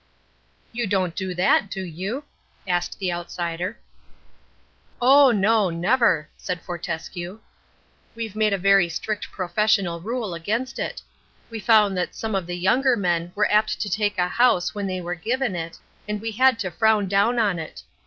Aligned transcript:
"You 0.71 0.87
don't 0.87 1.15
do 1.15 1.35
that, 1.35 1.69
do 1.69 1.83
you?" 1.83 2.23
asked 2.67 2.97
the 2.97 3.13
outsider. 3.13 3.77
"Oh 4.99 5.29
no, 5.29 5.69
never," 5.69 6.27
said 6.37 6.63
Fortescue. 6.63 7.39
"We've 8.15 8.35
made 8.35 8.51
a 8.51 8.57
very 8.57 8.89
strict 8.89 9.31
professional 9.31 10.01
rule 10.01 10.33
against 10.33 10.79
it. 10.79 11.03
We 11.51 11.59
found 11.59 11.95
that 11.97 12.15
some 12.15 12.33
of 12.33 12.47
the 12.47 12.57
younger 12.57 12.97
men 12.97 13.31
were 13.35 13.47
apt 13.51 13.79
to 13.79 13.89
take 13.91 14.17
a 14.17 14.27
house 14.27 14.73
when 14.73 14.87
they 14.87 15.01
were 15.01 15.13
given 15.13 15.55
it, 15.55 15.77
and 16.07 16.19
we 16.19 16.31
had 16.31 16.57
to 16.61 16.71
frown 16.71 17.07
down 17.07 17.37
on 17.37 17.59
it. 17.59 17.83